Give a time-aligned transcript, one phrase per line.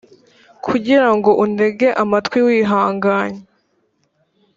[0.65, 3.41] kugira ngo untege amatwi wihanganye